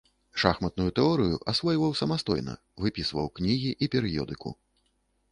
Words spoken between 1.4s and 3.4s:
асвойваў самастойна, выпісваў